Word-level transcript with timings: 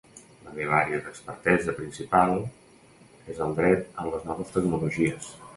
La 0.45 0.53
meva 0.53 0.73
àrea 0.77 1.01
d’expertesa 1.09 1.75
principal 1.81 2.35
és 3.35 3.45
el 3.49 3.55
dret 3.63 3.85
en 3.85 4.11
les 4.15 4.29
noves 4.31 4.53
tecnologies. 4.57 5.33